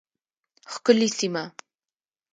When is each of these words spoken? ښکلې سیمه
ښکلې 0.71 1.07
سیمه 1.17 1.43